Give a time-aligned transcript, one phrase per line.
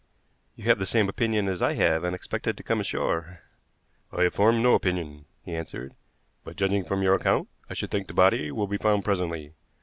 [0.55, 3.41] "You have the same opinion as I have, and expect it to come ashore."
[4.11, 5.93] "I have formed no opinion," he answered,
[6.43, 9.53] "but, judging from your account, I should think the body will be found presently.